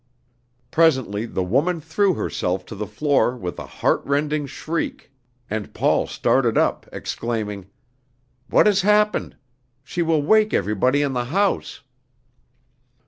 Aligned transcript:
Presently 0.71 1.27
the 1.27 1.43
woman 1.43 1.79
threw 1.79 2.15
herself 2.15 2.65
to 2.65 2.73
the 2.75 2.87
floor 2.87 3.37
with 3.37 3.59
a 3.59 3.67
heart 3.67 4.03
rending 4.03 4.47
shriek, 4.47 5.11
and 5.47 5.75
Paul 5.75 6.07
started 6.07 6.57
up, 6.57 6.87
exclaiming: 6.91 7.67
"What 8.49 8.65
has 8.65 8.81
happened? 8.81 9.37
She 9.83 10.01
will 10.01 10.23
wake 10.23 10.55
everybody 10.55 11.03
in 11.03 11.13
the 11.13 11.25
house!" 11.25 11.81